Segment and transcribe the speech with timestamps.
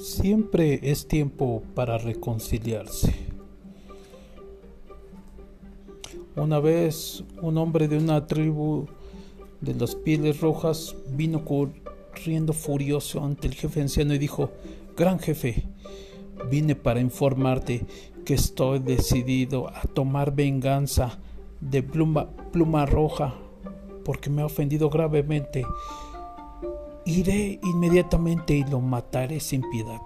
[0.00, 3.14] Siempre es tiempo para reconciliarse.
[6.36, 8.86] Una vez un hombre de una tribu
[9.60, 14.50] de las pieles rojas vino corriendo furioso ante el jefe anciano y dijo,
[14.96, 15.64] Gran jefe,
[16.50, 17.84] vine para informarte
[18.24, 21.18] que estoy decidido a tomar venganza
[21.60, 23.34] de pluma, pluma roja
[24.06, 25.66] porque me ha ofendido gravemente
[27.10, 30.00] Iré inmediatamente y lo mataré sin piedad.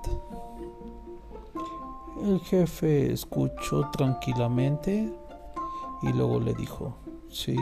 [2.23, 5.13] El jefe escuchó tranquilamente
[6.03, 6.97] y luego le dijo,
[7.29, 7.59] sí,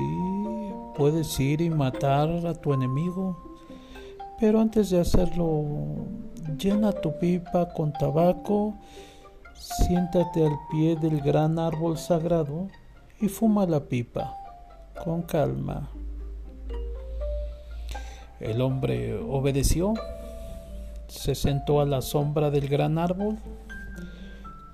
[0.96, 3.36] puedes ir y matar a tu enemigo,
[4.38, 5.64] pero antes de hacerlo,
[6.56, 8.74] llena tu pipa con tabaco,
[9.56, 12.68] siéntate al pie del gran árbol sagrado
[13.20, 14.36] y fuma la pipa
[15.02, 15.90] con calma.
[18.42, 19.94] El hombre obedeció,
[21.06, 23.38] se sentó a la sombra del gran árbol,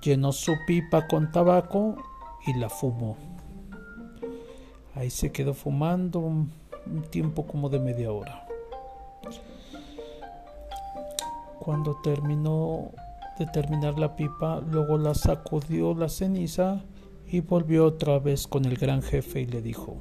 [0.01, 1.95] llenó su pipa con tabaco
[2.47, 3.15] y la fumó.
[4.95, 6.51] Ahí se quedó fumando un,
[7.11, 8.47] tiempo como de media hora.
[11.59, 12.89] Cuando terminó
[13.37, 16.81] de terminar la pipa, luego la sacudió la ceniza
[17.27, 19.97] y volvió otra vez con el gran jefe y le dijo,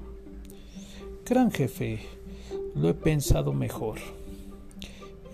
[1.26, 2.00] Gran jefe,
[2.74, 3.98] lo he pensado mejor.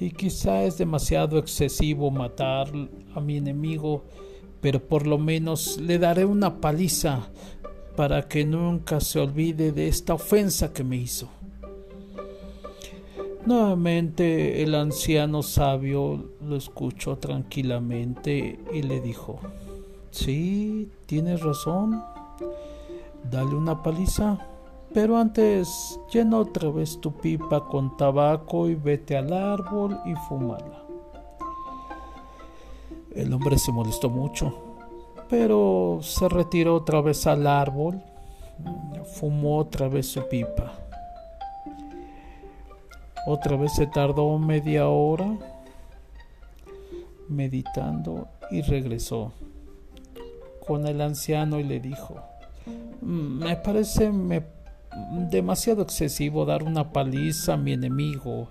[0.00, 2.68] Y quizá es demasiado excesivo matar
[3.14, 4.04] a mi enemigo,
[4.60, 7.28] pero por lo menos le daré una paliza
[7.96, 11.28] para que nunca se olvide de esta ofensa que me hizo.
[13.46, 19.38] Nuevamente el anciano sabio lo escuchó tranquilamente y le dijo,
[20.10, 22.02] sí, tienes razón,
[23.30, 24.53] dale una paliza.
[24.94, 30.84] Pero antes, llena otra vez tu pipa con tabaco y vete al árbol y fúmala.
[33.12, 34.54] El hombre se molestó mucho,
[35.28, 38.00] pero se retiró otra vez al árbol,
[39.16, 40.72] fumó otra vez su pipa.
[43.26, 45.36] Otra vez se tardó media hora
[47.28, 49.32] meditando y regresó
[50.64, 52.14] con el anciano y le dijo,
[53.00, 54.54] mm, me parece, me
[55.30, 58.48] demasiado excesivo dar una paliza a mi enemigo,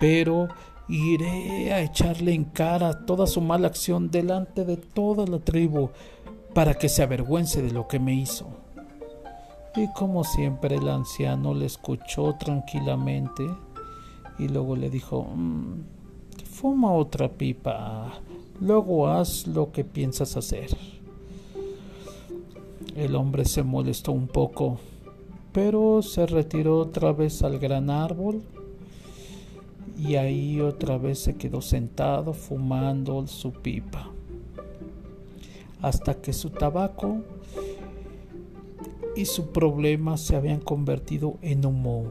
[0.00, 0.48] pero
[0.88, 5.90] iré a echarle en cara toda su mala acción delante de toda la tribu
[6.54, 8.48] para que se avergüence de lo que me hizo.
[9.76, 13.44] Y como siempre el anciano le escuchó tranquilamente
[14.38, 15.84] y luego le dijo, mm,
[16.44, 18.12] fuma otra pipa,
[18.60, 20.76] luego haz lo que piensas hacer.
[22.96, 24.80] El hombre se molestó un poco
[25.60, 28.42] pero se retiró otra vez al gran árbol
[29.98, 34.08] y ahí otra vez se quedó sentado fumando su pipa
[35.82, 37.22] hasta que su tabaco
[39.16, 42.04] y su problema se habían convertido en humo.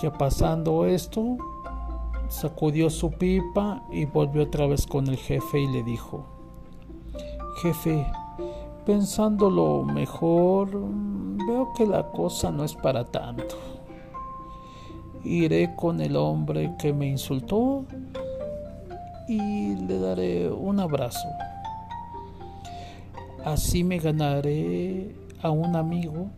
[0.00, 1.38] Ya pasando esto,
[2.28, 6.24] sacudió su pipa y volvió otra vez con el jefe y le dijo,
[7.62, 8.06] Jefe,
[8.88, 10.70] pensándolo mejor,
[11.46, 13.54] veo que la cosa no es para tanto.
[15.22, 17.84] Iré con el hombre que me insultó
[19.28, 21.28] y le daré un abrazo.
[23.44, 26.30] Así me ganaré a un amigo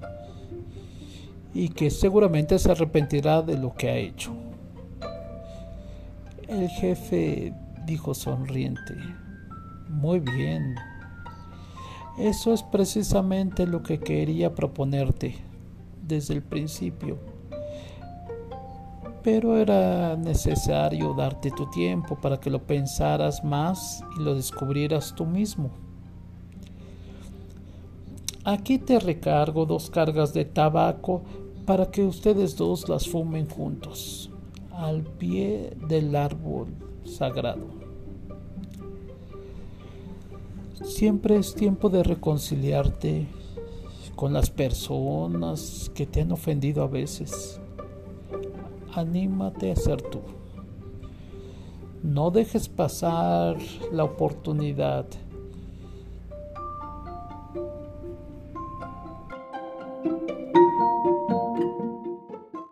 [1.55, 4.33] y que seguramente se arrepentirá de lo que ha hecho.
[6.49, 7.55] El jefe
[7.87, 8.97] dijo sonriente,
[9.89, 10.75] muy bien,
[12.21, 15.37] eso es precisamente lo que quería proponerte
[16.07, 17.19] desde el principio.
[19.23, 25.25] Pero era necesario darte tu tiempo para que lo pensaras más y lo descubrieras tú
[25.27, 25.71] mismo.
[28.45, 31.23] Aquí te recargo dos cargas de tabaco
[31.67, 34.31] para que ustedes dos las fumen juntos,
[34.73, 36.69] al pie del árbol
[37.05, 37.80] sagrado.
[40.83, 43.27] Siempre es tiempo de reconciliarte
[44.17, 47.61] con las personas que te han ofendido a veces.
[48.95, 50.21] Anímate a ser tú.
[52.03, 53.59] No dejes pasar
[53.93, 55.07] la oportunidad